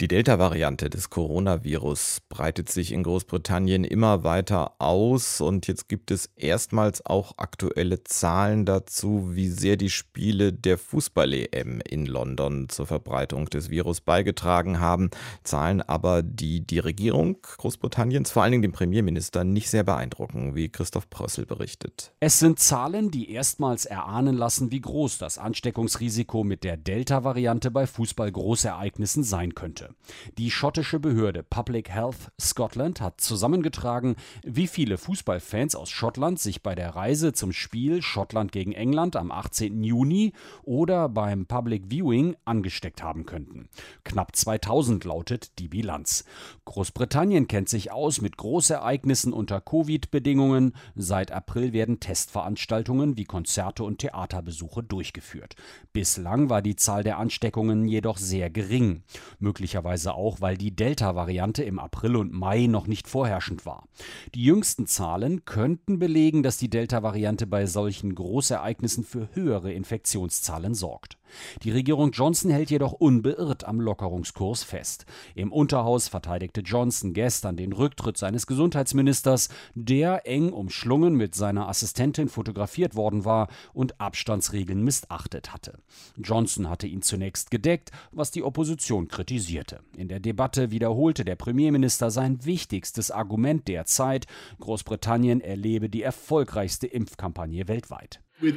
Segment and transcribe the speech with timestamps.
[0.00, 6.30] die Delta-Variante des Coronavirus breitet sich in Großbritannien immer weiter aus und jetzt gibt es
[6.34, 13.48] erstmals auch aktuelle Zahlen dazu, wie sehr die Spiele der Fußball-EM in London zur Verbreitung
[13.50, 15.10] des Virus beigetragen haben.
[15.44, 20.70] Zahlen aber, die die Regierung Großbritanniens, vor allen Dingen den Premierminister, nicht sehr beeindrucken, wie
[20.70, 22.12] Christoph Prössel berichtet.
[22.18, 27.86] Es sind Zahlen, die erstmals erahnen lassen, wie groß das Ansteckungsrisiko mit der Delta-Variante bei
[27.86, 29.94] Fußball-Großereignissen sein könnte sollte.
[30.38, 36.74] Die schottische Behörde Public Health Scotland hat zusammengetragen, wie viele Fußballfans aus Schottland sich bei
[36.74, 39.82] der Reise zum Spiel Schottland gegen England am 18.
[39.82, 43.68] Juni oder beim Public Viewing angesteckt haben könnten.
[44.04, 46.24] Knapp 2000 lautet die Bilanz.
[46.64, 50.74] Großbritannien kennt sich aus mit Großereignissen unter Covid-Bedingungen.
[50.94, 55.56] Seit April werden Testveranstaltungen wie Konzerte und Theaterbesuche durchgeführt.
[55.92, 59.02] Bislang war die Zahl der Ansteckungen jedoch sehr gering.
[59.38, 63.88] Möglicherweise möglicherweise auch, weil die Delta-Variante im April und Mai noch nicht vorherrschend war.
[64.34, 71.18] Die jüngsten Zahlen könnten belegen, dass die Delta-Variante bei solchen Großereignissen für höhere Infektionszahlen sorgt.
[71.62, 75.06] Die Regierung Johnson hält jedoch unbeirrt am Lockerungskurs fest.
[75.34, 82.28] Im Unterhaus verteidigte Johnson gestern den Rücktritt seines Gesundheitsministers, der eng umschlungen mit seiner Assistentin
[82.28, 85.78] fotografiert worden war und Abstandsregeln missachtet hatte.
[86.16, 89.63] Johnson hatte ihn zunächst gedeckt, was die Opposition kritisierte.
[89.96, 94.26] In der Debatte wiederholte der Premierminister sein wichtigstes Argument der Zeit,
[94.60, 98.20] Großbritannien erlebe die erfolgreichste Impfkampagne weltweit.
[98.42, 98.48] Uh,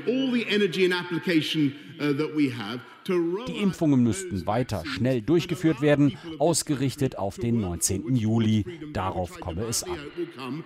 [3.07, 8.15] Die Impfungen müssten weiter schnell durchgeführt werden, ausgerichtet auf den 19.
[8.15, 8.65] Juli.
[8.93, 10.63] Darauf komme es an.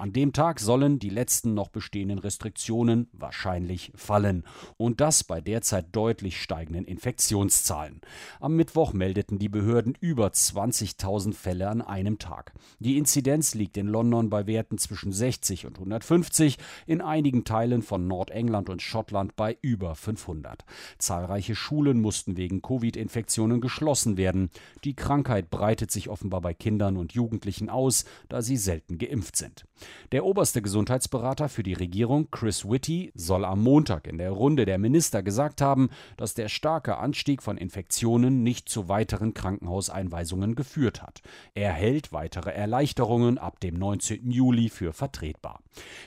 [0.00, 4.44] An dem Tag sollen die letzten noch bestehenden Restriktionen wahrscheinlich fallen.
[4.78, 8.00] Und das bei derzeit deutlich steigenden Infektionszahlen.
[8.40, 12.54] Am Mittwoch meldeten die Behörden über 20.000 Fälle an einem Tag.
[12.78, 18.06] Die Inzidenz liegt in London bei Werten zwischen 60 und 150, in einigen Teilen von
[18.06, 20.64] Nordengland und Schottland bei über 500.
[20.98, 24.50] Zahlreiche Schulen mussten wegen Covid-Infektionen geschlossen werden.
[24.84, 29.66] Die Krankheit breitet sich offenbar bei Kindern und Jugendlichen aus, da sie selten geimpft sind.
[30.12, 34.78] Der oberste Gesundheitsberater für die Regierung, Chris Whitty, soll am Montag in der Runde der
[34.78, 41.22] Minister gesagt haben, dass der starke Anstieg von Infektionen nicht zu weiteren Krankenhauseinweisungen geführt hat.
[41.54, 44.30] Er hält weitere Erleichterungen ab dem 19.
[44.30, 45.60] Juli für vertretbar.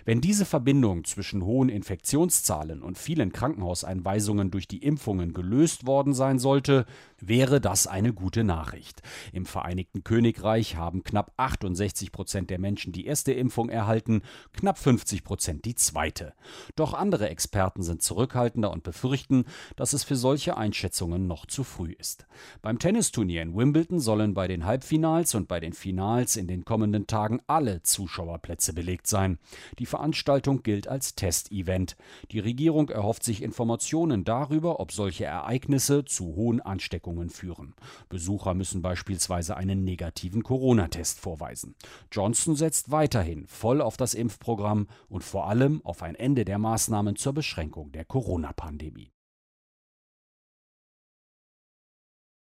[0.05, 6.39] Wenn diese Verbindung zwischen hohen Infektionszahlen und vielen Krankenhauseinweisungen durch die Impfungen gelöst worden sein
[6.39, 6.85] sollte,
[7.21, 9.01] wäre das eine gute Nachricht.
[9.33, 14.21] Im Vereinigten Königreich haben knapp 68 Prozent der Menschen die erste Impfung erhalten,
[14.53, 16.33] knapp 50 Prozent die zweite.
[16.75, 19.45] Doch andere Experten sind zurückhaltender und befürchten,
[19.75, 22.27] dass es für solche Einschätzungen noch zu früh ist.
[22.61, 27.07] Beim Tennisturnier in Wimbledon sollen bei den Halbfinals und bei den Finals in den kommenden
[27.07, 29.39] Tagen alle Zuschauerplätze belegt sein.
[29.79, 31.95] Die Veranstaltung gilt als Testevent.
[32.31, 34.23] Die Regierung erhofft sich Informationen
[34.69, 37.73] darüber, ob solche Ereignisse zu hohen Ansteckungen führen.
[38.09, 41.75] Besucher müssen beispielsweise einen negativen Corona-Test vorweisen.
[42.11, 47.15] Johnson setzt weiterhin voll auf das Impfprogramm und vor allem auf ein Ende der Maßnahmen
[47.15, 49.11] zur Beschränkung der Corona-Pandemie.